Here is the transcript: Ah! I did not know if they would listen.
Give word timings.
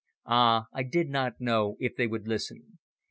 Ah! 0.25 0.65
I 0.73 0.81
did 0.81 1.11
not 1.11 1.39
know 1.39 1.77
if 1.79 1.95
they 1.95 2.07
would 2.07 2.27
listen. 2.27 2.79